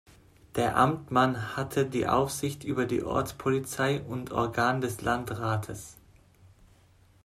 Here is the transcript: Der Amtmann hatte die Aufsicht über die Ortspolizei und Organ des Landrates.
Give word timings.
Der 0.55 0.77
Amtmann 0.77 1.55
hatte 1.55 1.85
die 1.85 2.07
Aufsicht 2.07 2.63
über 2.63 2.87
die 2.87 3.03
Ortspolizei 3.03 4.01
und 4.01 4.31
Organ 4.31 4.81
des 4.81 5.01
Landrates. 5.03 5.95